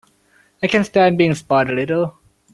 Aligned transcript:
I 0.63 0.65
can 0.67 0.83
stand 0.83 1.19
being 1.19 1.35
spoiled 1.35 1.69
a 1.69 1.73
little. 1.75 2.17